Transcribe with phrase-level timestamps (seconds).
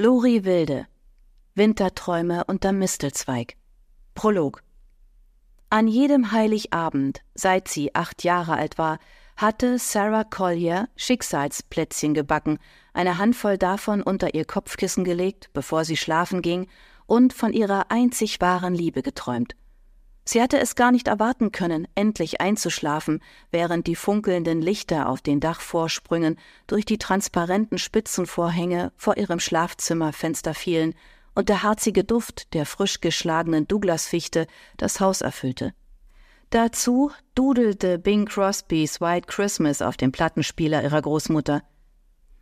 [0.00, 0.86] Lori Wilde.
[1.56, 3.56] Winterträume unter Mistelzweig.
[4.14, 4.62] Prolog.
[5.70, 9.00] An jedem Heiligabend, seit sie acht Jahre alt war,
[9.36, 12.60] hatte Sarah Collier Schicksalsplätzchen gebacken,
[12.92, 16.68] eine Handvoll davon unter ihr Kopfkissen gelegt, bevor sie schlafen ging,
[17.06, 19.56] und von ihrer einzig wahren Liebe geträumt.
[20.30, 25.40] Sie hatte es gar nicht erwarten können, endlich einzuschlafen, während die funkelnden Lichter auf den
[25.40, 26.36] Dachvorsprüngen
[26.66, 30.92] durch die transparenten Spitzenvorhänge vor ihrem Schlafzimmerfenster fielen
[31.34, 35.72] und der harzige Duft der frisch geschlagenen Douglasfichte das Haus erfüllte.
[36.50, 41.62] Dazu dudelte Bing Crosbys White Christmas auf dem Plattenspieler ihrer Großmutter.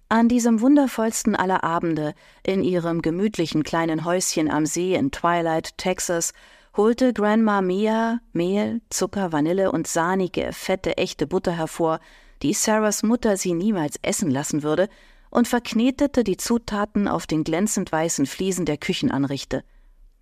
[0.08, 2.14] An diesem wundervollsten aller Abende,
[2.44, 6.32] in ihrem gemütlichen kleinen Häuschen am See in Twilight, Texas,
[6.76, 12.00] holte Grandma Mia Mehl, Zucker, Vanille und sahnige, fette, echte Butter hervor,
[12.42, 14.88] die Sarahs Mutter sie niemals essen lassen würde,
[15.30, 19.64] und verknetete die Zutaten auf den glänzend weißen Fliesen der Küchenanrichte.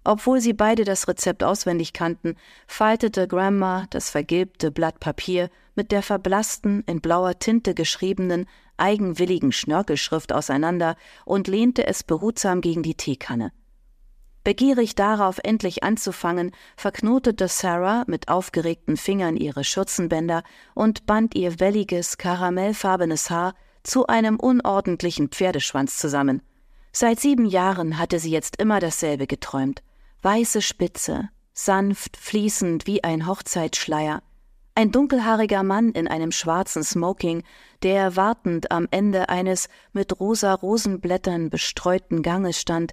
[0.04, 6.02] Obwohl sie beide das Rezept auswendig kannten, faltete Grandma das vergilbte Blatt Papier mit der
[6.02, 13.50] verblassten, in blauer Tinte geschriebenen, eigenwilligen Schnörkelschrift auseinander und lehnte es behutsam gegen die Teekanne.
[14.44, 20.42] Begierig darauf, endlich anzufangen, verknotete Sarah mit aufgeregten Fingern ihre Schürzenbänder
[20.74, 26.42] und band ihr welliges, karamellfarbenes Haar zu einem unordentlichen Pferdeschwanz zusammen.
[26.92, 29.82] Seit sieben Jahren hatte sie jetzt immer dasselbe geträumt.
[30.20, 34.22] Weiße Spitze, sanft, fließend wie ein Hochzeitsschleier.
[34.74, 37.44] Ein dunkelhaariger Mann in einem schwarzen Smoking,
[37.82, 42.92] der wartend am Ende eines mit rosa Rosenblättern bestreuten Ganges stand,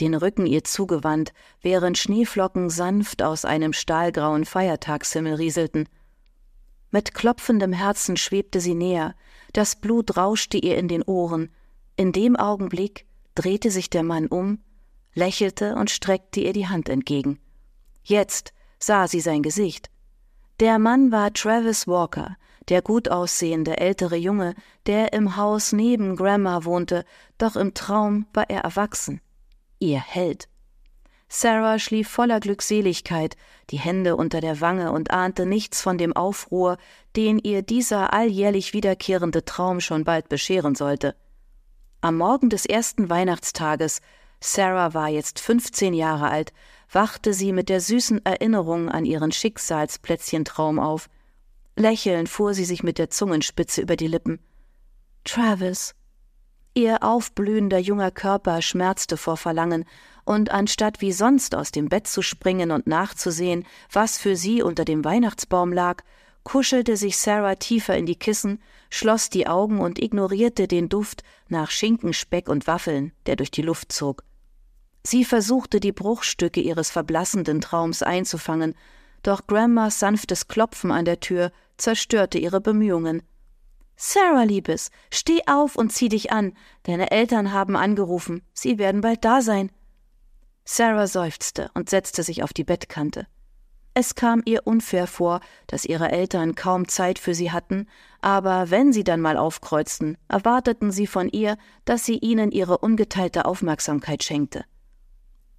[0.00, 5.88] den Rücken ihr zugewandt, während Schneeflocken sanft aus einem stahlgrauen Feiertagshimmel rieselten.
[6.90, 9.14] Mit klopfendem Herzen schwebte sie näher,
[9.52, 11.50] das Blut rauschte ihr in den Ohren.
[11.96, 14.58] In dem Augenblick drehte sich der Mann um,
[15.14, 17.38] lächelte und streckte ihr die Hand entgegen.
[18.04, 19.90] Jetzt sah sie sein Gesicht.
[20.60, 22.36] Der Mann war Travis Walker,
[22.68, 24.54] der gut aussehende ältere Junge,
[24.86, 27.04] der im Haus neben Grandma wohnte,
[27.38, 29.20] doch im Traum war er erwachsen
[29.78, 30.48] ihr Held.
[31.28, 33.36] Sarah schlief voller Glückseligkeit,
[33.70, 36.78] die Hände unter der Wange und ahnte nichts von dem Aufruhr,
[37.16, 41.16] den ihr dieser alljährlich wiederkehrende Traum schon bald bescheren sollte.
[42.00, 44.00] Am Morgen des ersten Weihnachtstages,
[44.40, 46.52] Sarah war jetzt 15 Jahre alt,
[46.92, 51.08] wachte sie mit der süßen Erinnerung an ihren Schicksalsplätzchentraum auf.
[51.74, 54.38] Lächelnd fuhr sie sich mit der Zungenspitze über die Lippen.
[55.24, 55.94] Travis,
[56.76, 59.86] Ihr aufblühender junger Körper schmerzte vor Verlangen,
[60.24, 64.84] und anstatt wie sonst aus dem Bett zu springen und nachzusehen, was für sie unter
[64.84, 66.02] dem Weihnachtsbaum lag,
[66.42, 68.60] kuschelte sich Sarah tiefer in die Kissen,
[68.90, 73.62] schloss die Augen und ignorierte den Duft nach Schinken, Speck und Waffeln, der durch die
[73.62, 74.22] Luft zog.
[75.02, 78.74] Sie versuchte, die Bruchstücke ihres verblassenden Traums einzufangen,
[79.22, 83.22] doch Grandmas sanftes Klopfen an der Tür zerstörte ihre Bemühungen.
[83.96, 86.52] Sarah, Liebes, steh auf und zieh dich an.
[86.82, 88.42] Deine Eltern haben angerufen.
[88.52, 89.70] Sie werden bald da sein.
[90.64, 93.26] Sarah seufzte und setzte sich auf die Bettkante.
[93.94, 97.88] Es kam ihr unfair vor, dass ihre Eltern kaum Zeit für sie hatten,
[98.20, 103.46] aber wenn sie dann mal aufkreuzten, erwarteten sie von ihr, dass sie ihnen ihre ungeteilte
[103.46, 104.66] Aufmerksamkeit schenkte.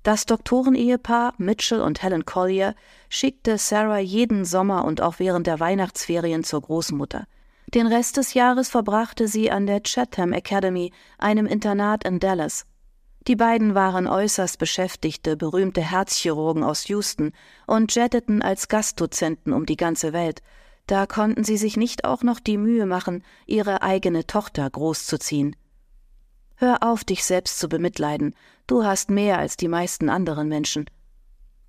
[0.04, 2.76] Das Doktorenehepaar Mitchell und Helen Collier
[3.10, 7.26] schickte Sarah jeden Sommer und auch während der Weihnachtsferien zur Großmutter.
[7.74, 12.66] Den Rest des Jahres verbrachte sie an der Chatham Academy, einem Internat in Dallas.
[13.28, 17.34] Die beiden waren äußerst beschäftigte, berühmte Herzchirurgen aus Houston
[17.66, 20.42] und jetteten als Gastdozenten um die ganze Welt.
[20.86, 25.58] Da konnten sie sich nicht auch noch die Mühe machen, ihre eigene Tochter großzuziehen.
[26.56, 28.34] Hör auf, dich selbst zu bemitleiden.
[28.66, 30.90] Du hast mehr als die meisten anderen Menschen.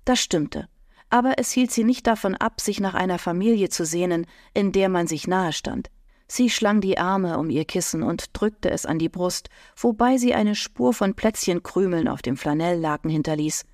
[0.05, 0.69] Das stimmte
[1.09, 4.89] aber es hielt sie nicht davon ab, sich nach einer Familie zu sehnen, in der
[4.89, 5.89] man sich nahe stand.
[6.27, 10.35] Sie schlang die Arme um ihr Kissen und drückte es an die Brust, wobei sie
[10.35, 13.65] eine Spur von Plätzchenkrümeln auf dem Flanelllaken hinterließ.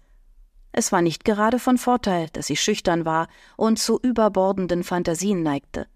[0.72, 3.28] Es war nicht gerade von Vorteil, dass sie schüchtern war
[3.58, 5.88] und zu überbordenden Fantasien neigte.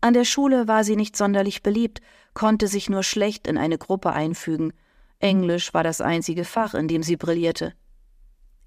[0.00, 2.00] An der Schule war sie nicht sonderlich beliebt,
[2.34, 4.72] konnte sich nur schlecht in eine Gruppe einfügen.
[5.20, 7.74] Englisch war das einzige Fach, in dem sie brillierte.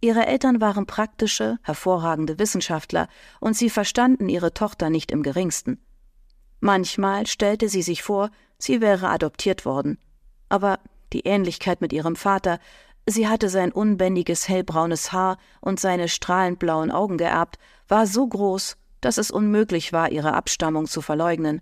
[0.02, 3.08] Ihre Eltern waren praktische, hervorragende Wissenschaftler,
[3.40, 5.84] und sie verstanden ihre Tochter nicht im geringsten.
[6.60, 9.98] Manchmal stellte sie sich vor, sie wäre adoptiert worden.
[10.50, 10.80] Aber
[11.14, 12.60] die Ähnlichkeit mit ihrem Vater,
[13.06, 17.58] sie hatte sein unbändiges hellbraunes Haar und seine strahlend blauen Augen geerbt,
[17.88, 21.62] war so groß, dass es unmöglich war, ihre Abstammung zu verleugnen.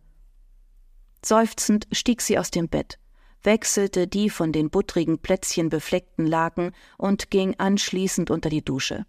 [1.23, 2.99] Seufzend stieg sie aus dem Bett
[3.43, 9.05] wechselte die von den buttrigen Plätzchen befleckten Laken und ging anschließend unter die Dusche.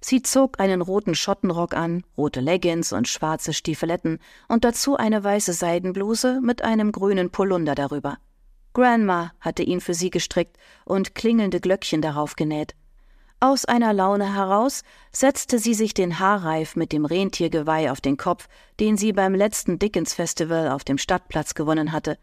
[0.00, 4.18] Sie zog einen roten Schottenrock an, rote Leggings und schwarze Stiefeletten
[4.48, 8.18] und dazu eine weiße Seidenbluse mit einem grünen Polunder darüber.
[8.72, 12.74] Grandma hatte ihn für sie gestrickt und klingelnde Glöckchen darauf genäht.
[13.38, 14.82] Aus einer Laune heraus
[15.12, 18.48] setzte sie sich den Haarreif mit dem Rentiergeweih auf den Kopf,
[18.80, 22.18] den sie beim letzten Dickens Festival auf dem Stadtplatz gewonnen hatte.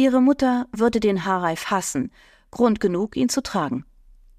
[0.00, 2.10] Ihre Mutter würde den Haarreif hassen,
[2.50, 3.84] Grund genug, ihn zu tragen.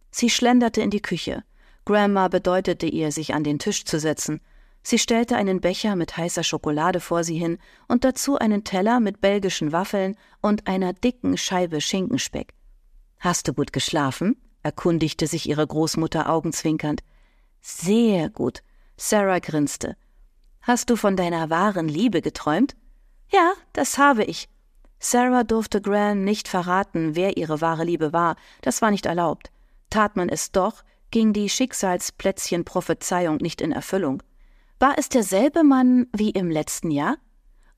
[0.10, 1.44] Sie schlenderte in die Küche.
[1.86, 4.42] Grandma bedeutete ihr, sich an den Tisch zu setzen.
[4.82, 9.22] Sie stellte einen Becher mit heißer Schokolade vor sie hin und dazu einen Teller mit
[9.22, 12.56] belgischen Waffeln und einer dicken Scheibe Schinkenspeck.
[13.20, 14.42] Hast du gut geschlafen?
[14.64, 17.04] erkundigte sich ihre Großmutter augenzwinkernd.
[17.62, 18.64] Sehr gut.
[18.98, 19.96] Sarah grinste.
[20.64, 22.76] Hast du von deiner wahren Liebe geträumt?
[23.32, 24.50] Ja, das habe ich.
[25.04, 29.52] Sarah durfte Graham nicht verraten, wer ihre wahre Liebe war, das war nicht erlaubt.
[29.90, 34.22] Tat man es doch, ging die Schicksalsplätzchen-Prophezeiung nicht in Erfüllung.
[34.80, 37.18] War es derselbe Mann wie im letzten Jahr?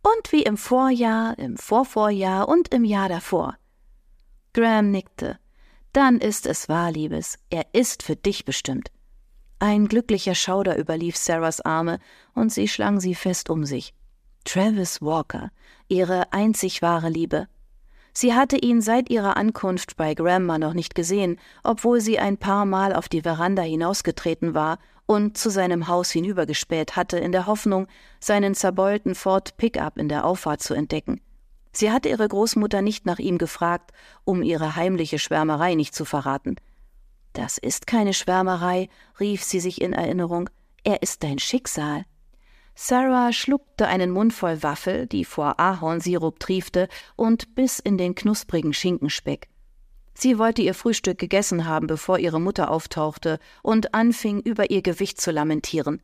[0.01, 3.55] Und wie im Vorjahr, im Vorvorjahr und im Jahr davor?
[4.53, 5.39] Graham nickte.
[5.93, 8.91] Dann ist es wahr, Liebes, er ist für dich bestimmt.
[9.59, 11.99] Ein glücklicher Schauder überlief Sarahs Arme,
[12.33, 13.93] und sie schlang sie fest um sich.
[14.43, 15.51] Travis Walker,
[15.87, 17.47] ihre einzig wahre Liebe.
[18.13, 22.65] Sie hatte ihn seit ihrer Ankunft bei Grandma noch nicht gesehen, obwohl sie ein paar
[22.65, 27.87] Mal auf die Veranda hinausgetreten war und zu seinem Haus hinübergespäht hatte, in der Hoffnung,
[28.19, 31.21] seinen zerbeulten Ford Pickup in der Auffahrt zu entdecken.
[31.71, 33.91] Sie hatte ihre Großmutter nicht nach ihm gefragt,
[34.25, 36.55] um ihre heimliche Schwärmerei nicht zu verraten.
[37.33, 40.51] Das ist keine Schwärmerei, rief sie sich in Erinnerung,
[40.83, 42.05] er ist dein Schicksal.
[42.75, 48.73] Sarah schluckte einen Mund voll Waffel, die vor Ahornsirup triefte, und biss in den knusprigen
[48.73, 49.47] Schinkenspeck.
[50.15, 55.19] Sie wollte ihr Frühstück gegessen haben, bevor ihre Mutter auftauchte und anfing, über ihr Gewicht
[55.19, 56.01] zu lamentieren.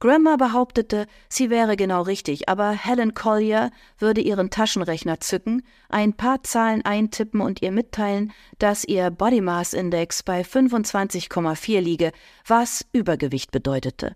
[0.00, 6.42] Grandma behauptete, sie wäre genau richtig, aber Helen Collier würde ihren Taschenrechner zücken, ein paar
[6.42, 12.12] Zahlen eintippen und ihr mitteilen, dass ihr Body Mass Index bei 25,4 liege,
[12.46, 14.14] was Übergewicht bedeutete.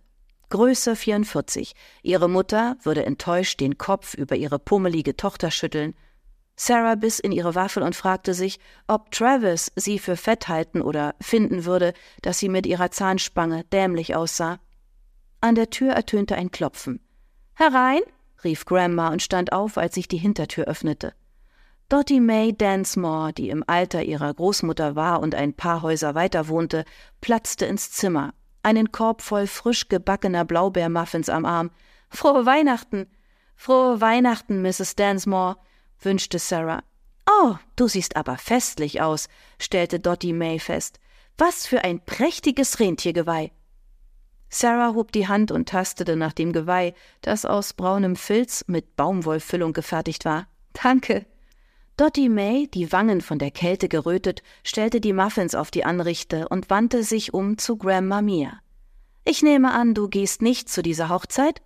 [0.51, 1.75] Größe 44.
[2.03, 5.95] Ihre Mutter würde enttäuscht den Kopf über ihre pummelige Tochter schütteln.
[6.57, 11.15] Sarah biss in ihre Waffel und fragte sich, ob Travis sie für fett halten oder
[11.21, 11.93] finden würde,
[12.23, 14.59] dass sie mit ihrer Zahnspange dämlich aussah.
[15.41, 17.01] An der Tür ertönte ein Klopfen.
[17.55, 18.01] Herein!
[18.43, 21.13] rief Grandma und stand auf, als sich die Hintertür öffnete.
[21.89, 26.85] Dottie May Dansmore, die im Alter ihrer Großmutter war und ein paar Häuser weiter wohnte,
[27.21, 31.71] platzte ins Zimmer, einen Korb voll frisch gebackener Blaubeermuffins am Arm.
[32.11, 33.07] Frohe Weihnachten!
[33.57, 34.95] Frohe Weihnachten, Mrs.
[34.95, 35.57] Dansmore,
[36.01, 36.83] wünschte Sarah.
[37.29, 39.29] Oh, du siehst aber festlich aus,
[39.59, 41.01] stellte Dottie May fest.
[41.37, 43.51] Was für ein prächtiges Rentiergeweih!
[44.49, 49.73] Sarah hob die Hand und tastete nach dem Geweih, das aus braunem Filz mit Baumwollfüllung
[49.73, 50.49] gefertigt war.
[50.73, 51.27] Danke.
[51.99, 56.71] Dottie May, die Wangen von der Kälte gerötet, stellte die Muffins auf die Anrichte und
[56.71, 58.61] wandte sich um zu Grandma Mia.
[59.25, 61.61] Ich nehme an, du gehst nicht zu dieser Hochzeit?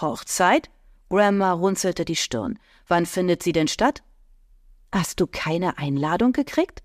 [0.00, 0.68] Hochzeit?
[1.10, 2.58] Grandma runzelte die Stirn.
[2.88, 4.02] Wann findet sie denn statt?
[4.90, 6.82] Hast du keine Einladung gekriegt?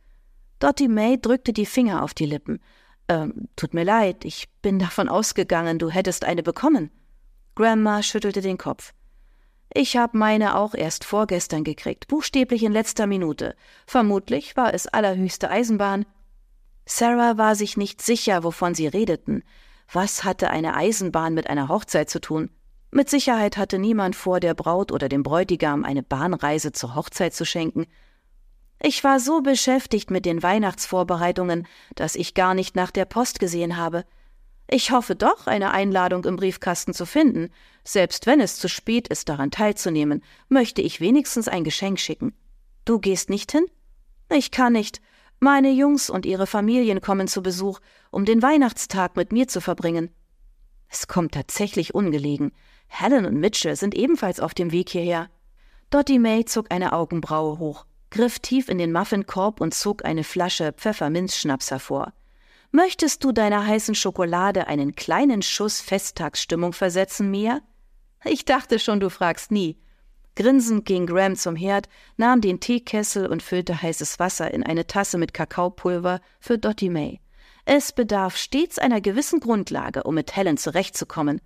[0.60, 2.62] Dottie May drückte die Finger auf die Lippen.
[3.08, 6.92] Ähm, tut mir leid, ich bin davon ausgegangen, du hättest eine bekommen.
[7.56, 8.94] Grandma schüttelte den Kopf.
[9.74, 13.56] Ich habe meine auch erst vorgestern gekriegt, buchstäblich in letzter Minute.
[13.86, 16.06] Vermutlich war es allerhöchste Eisenbahn.
[16.86, 19.44] Sarah war sich nicht sicher, wovon sie redeten.
[19.94, 22.50] Was hatte eine Eisenbahn mit einer Hochzeit zu tun?
[22.92, 27.46] Mit Sicherheit hatte niemand vor, der Braut oder dem Bräutigam eine Bahnreise zur Hochzeit zu
[27.46, 27.86] schenken.
[28.82, 33.78] Ich war so beschäftigt mit den Weihnachtsvorbereitungen, dass ich gar nicht nach der Post gesehen
[33.78, 34.04] habe.
[34.70, 37.52] Ich hoffe doch, eine Einladung im Briefkasten zu finden.
[37.84, 42.34] Selbst wenn es zu spät ist, daran teilzunehmen, möchte ich wenigstens ein Geschenk schicken.
[42.86, 43.66] Du gehst nicht hin?
[44.30, 45.02] Ich kann nicht.
[45.40, 47.80] Meine Jungs und ihre Familien kommen zu Besuch,
[48.12, 50.12] um den Weihnachtstag mit mir zu verbringen.
[50.88, 52.52] Es kommt tatsächlich ungelegen.
[52.88, 55.30] Helen und Mitchell sind ebenfalls auf dem Weg hierher.
[55.90, 60.74] Dottie May zog eine Augenbraue hoch griff tief in den Muffinkorb und zog eine Flasche
[60.74, 62.14] Pfefferminzschnaps hervor.
[62.72, 67.62] Möchtest du deiner heißen Schokolade einen kleinen Schuss Festtagsstimmung versetzen, Mia?
[68.24, 69.78] Ich dachte schon, du fragst nie.
[70.36, 75.18] Grinsend ging Graham zum Herd, nahm den Teekessel und füllte heißes Wasser in eine Tasse
[75.18, 77.20] mit Kakaopulver für Dottie May.
[77.66, 81.42] Es bedarf stets einer gewissen Grundlage, um mit Helen zurechtzukommen.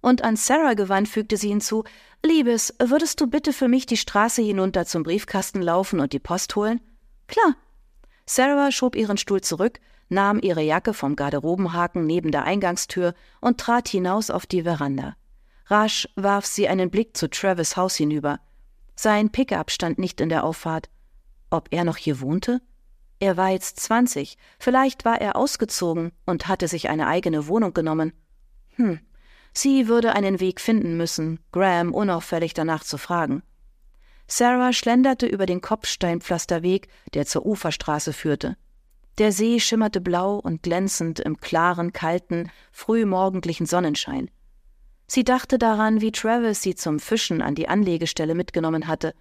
[0.00, 1.84] Und an Sarah gewandt fügte sie hinzu
[2.24, 6.56] Liebes, würdest du bitte für mich die Straße hinunter zum Briefkasten laufen und die Post
[6.56, 6.80] holen?
[7.26, 7.56] Klar.
[8.24, 13.88] Sarah schob ihren Stuhl zurück, nahm ihre Jacke vom Garderobenhaken neben der Eingangstür und trat
[13.88, 15.16] hinaus auf die Veranda.
[15.70, 18.40] Rasch warf sie einen Blick zu Travis Haus hinüber.
[18.96, 20.90] Sein Pickup stand nicht in der Auffahrt.
[21.48, 22.60] Ob er noch hier wohnte?
[23.20, 28.12] Er war jetzt zwanzig, vielleicht war er ausgezogen und hatte sich eine eigene Wohnung genommen.
[28.76, 28.98] Hm,
[29.52, 33.42] sie würde einen Weg finden müssen, Graham unauffällig danach zu fragen.
[34.26, 38.56] Sarah schlenderte über den Kopfsteinpflasterweg, der zur Uferstraße führte.
[39.18, 44.30] Der See schimmerte blau und glänzend im klaren, kalten, frühmorgendlichen Sonnenschein.
[45.12, 49.12] Sie dachte daran, wie Travis sie zum Fischen an die Anlegestelle mitgenommen hatte,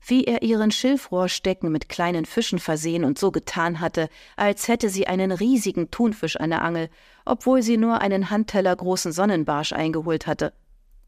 [0.00, 5.06] wie er ihren Schilfrohrstecken mit kleinen Fischen versehen und so getan hatte, als hätte sie
[5.06, 6.88] einen riesigen Thunfisch an der Angel,
[7.26, 10.54] obwohl sie nur einen Handteller großen Sonnenbarsch eingeholt hatte.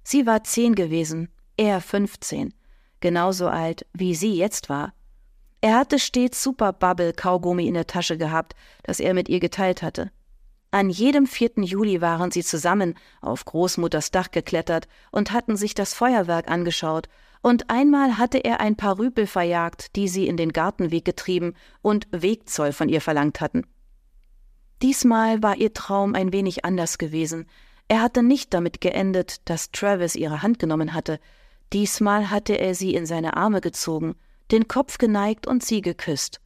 [0.03, 2.53] Sie war zehn gewesen, er fünfzehn,
[3.01, 4.93] genauso alt, wie sie jetzt war.
[5.63, 9.81] Er hatte stets Super Bubble Kaugummi in der Tasche gehabt, das er mit ihr geteilt
[9.81, 10.11] hatte.
[10.71, 11.65] An jedem 4.
[11.65, 17.09] Juli waren sie zusammen auf Großmutters Dach geklettert und hatten sich das Feuerwerk angeschaut,
[17.41, 22.07] und einmal hatte er ein paar Rüpel verjagt, die sie in den Gartenweg getrieben und
[22.11, 23.65] Wegzoll von ihr verlangt hatten.
[24.83, 27.47] Diesmal war ihr Traum ein wenig anders gewesen.
[27.87, 31.21] Er hatte nicht damit geendet, dass Travis ihre Hand genommen hatte.
[31.73, 34.17] Diesmal hatte er sie in seine Arme gezogen,
[34.51, 36.41] den Kopf geneigt und sie geküsst.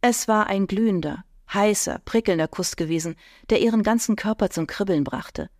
[0.00, 3.16] Es war ein glühender, heißer, prickelnder Kuss gewesen,
[3.50, 5.50] der ihren ganzen Körper zum Kribbeln brachte.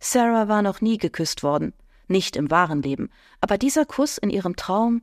[0.00, 1.72] Sarah war noch nie geküsst worden,
[2.06, 3.10] nicht im wahren Leben,
[3.40, 5.02] aber dieser Kuss in ihrem Traum,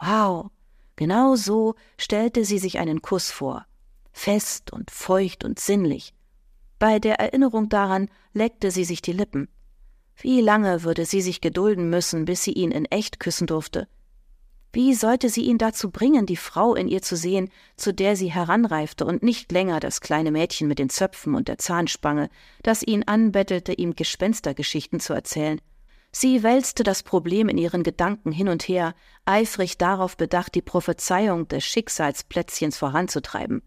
[0.00, 0.50] wow,
[0.96, 3.66] genau so stellte sie sich einen Kuss vor,
[4.12, 6.14] fest und feucht und sinnlich.
[6.78, 9.48] Bei der Erinnerung daran leckte sie sich die Lippen.
[10.16, 13.88] Wie lange würde sie sich gedulden müssen, bis sie ihn in echt küssen durfte?
[14.72, 18.30] Wie sollte sie ihn dazu bringen, die Frau in ihr zu sehen, zu der sie
[18.30, 22.28] heranreifte und nicht länger das kleine Mädchen mit den Zöpfen und der Zahnspange,
[22.62, 25.60] das ihn anbettelte, ihm Gespenstergeschichten zu erzählen?
[26.10, 28.94] Sie wälzte das Problem in ihren Gedanken hin und her,
[29.24, 33.62] eifrig darauf bedacht, die Prophezeiung des Schicksalsplätzchens voranzutreiben.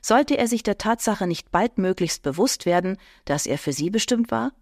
[0.00, 4.52] Sollte er sich der Tatsache nicht baldmöglichst bewusst werden, dass er für sie bestimmt war?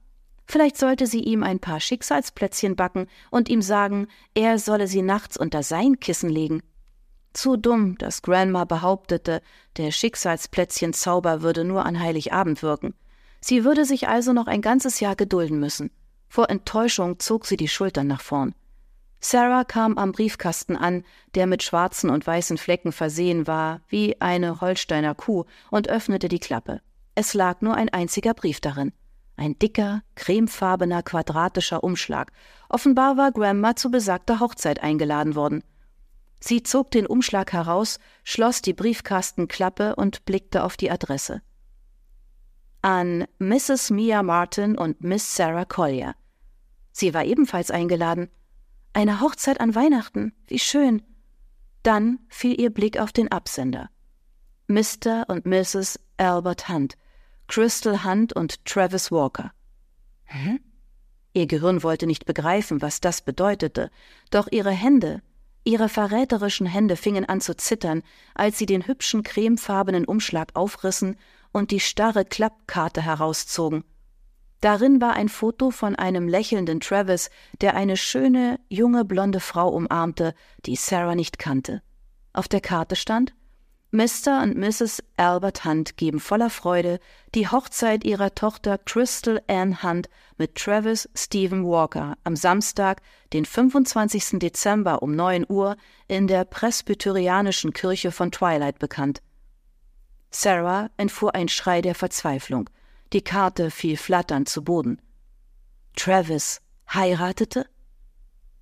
[0.53, 5.39] Vielleicht sollte sie ihm ein paar Schicksalsplätzchen backen und ihm sagen, er solle sie nachts
[5.39, 6.63] unter sein Kissen legen.
[7.33, 9.41] Zu dumm, dass Grandma behauptete,
[9.79, 12.93] der Schicksalsplätzchenzauber würde nur an Heiligabend wirken.
[13.41, 15.91] Sie würde sich also noch ein ganzes Jahr gedulden müssen.
[16.29, 18.55] Vor Enttäuschung zog sie die Schultern nach vorn.
[19.21, 21.03] Sarah kam am Briefkasten an,
[21.35, 26.41] der mit schwarzen und weißen Flecken versehen war, wie eine Holsteiner Kuh, und öffnete die
[26.41, 26.83] Klappe.
[27.15, 28.93] Es lag nur ein einziger Brief darin.
[29.37, 32.33] Ein dicker, cremefarbener, quadratischer Umschlag.
[32.69, 35.63] Offenbar war Grandma zu besagter Hochzeit eingeladen worden.
[36.41, 41.41] Sie zog den Umschlag heraus, schloss die Briefkastenklappe und blickte auf die Adresse.
[42.83, 43.91] An Mrs.
[43.91, 46.15] Mia Martin und Miss Sarah Collier.
[46.91, 48.29] Sie war ebenfalls eingeladen.
[48.93, 51.03] Eine Hochzeit an Weihnachten, wie schön.
[51.83, 53.89] Dann fiel ihr Blick auf den Absender.
[54.67, 55.25] Mr.
[55.29, 56.01] und Mrs.
[56.17, 56.97] Albert Hunt,
[57.49, 59.53] Crystal Hunt und Travis Walker.
[60.25, 60.61] Hm?
[61.35, 63.91] Ihr Gehirn wollte nicht begreifen, was das bedeutete,
[64.31, 65.23] doch ihre Hände,
[65.65, 68.03] ihre verräterischen Hände fingen an zu zittern,
[68.35, 71.17] als sie den hübschen cremefarbenen Umschlag aufrissen
[71.53, 73.85] und die starre Klappkarte herauszogen.
[74.61, 77.31] Darin war ein Foto von einem lächelnden Travis,
[77.61, 80.35] der eine schöne, junge, blonde Frau umarmte,
[80.67, 81.83] die Sarah nicht kannte.
[82.33, 83.35] Auf der Karte stand
[83.95, 84.43] Mr.
[84.43, 85.03] und Mrs.
[85.19, 86.99] Albert Hunt geben voller Freude
[87.35, 90.09] die Hochzeit ihrer Tochter Crystal Ann Hunt
[90.39, 93.03] mit Travis Stephen Walker am Samstag,
[93.35, 94.39] den 25.
[94.39, 95.77] Dezember um 9 Uhr
[96.09, 99.21] in der Presbyterianischen Kirche von Twilight bekannt.
[100.31, 102.71] Sarah entfuhr ein Schrei der Verzweiflung.
[103.13, 105.03] Die Karte fiel flatternd zu Boden.
[105.97, 107.67] Travis heiratete?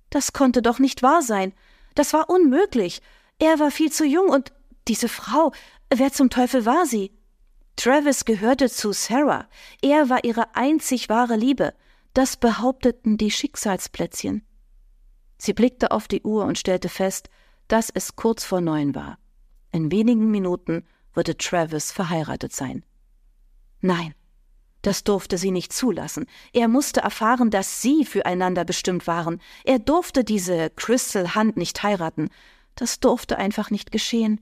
[0.09, 1.53] Das konnte doch nicht wahr sein.
[1.95, 3.01] Das war unmöglich.
[3.39, 4.51] Er war viel zu jung und
[4.87, 5.51] diese Frau,
[5.89, 7.11] wer zum Teufel war sie?
[7.75, 9.47] Travis gehörte zu Sarah.
[9.81, 11.73] Er war ihre einzig wahre Liebe.
[12.13, 14.45] Das behaupteten die Schicksalsplätzchen.
[15.37, 17.29] Sie blickte auf die Uhr und stellte fest,
[17.67, 19.17] dass es kurz vor neun war.
[19.71, 22.83] In wenigen Minuten würde Travis verheiratet sein.
[23.79, 24.13] Nein,
[24.81, 26.25] das durfte sie nicht zulassen.
[26.53, 29.41] Er musste erfahren, dass sie füreinander bestimmt waren.
[29.63, 32.29] Er durfte diese Crystal Hunt nicht heiraten.
[32.75, 34.41] Das durfte einfach nicht geschehen.